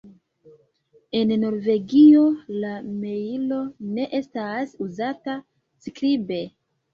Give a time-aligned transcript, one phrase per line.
[1.17, 2.23] En Norvegio
[2.63, 2.71] la
[3.03, 3.59] mejlo
[3.99, 5.37] ne estas uzata
[5.85, 6.43] skribe.